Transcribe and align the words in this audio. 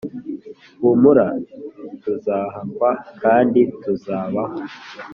humura 0.81 1.27
tuzahakwa 2.01 2.89
kandi 3.21 3.61
tuzabaho 3.81 4.57